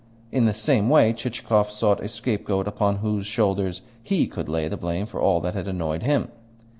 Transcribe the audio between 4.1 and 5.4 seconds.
could lay the blame for all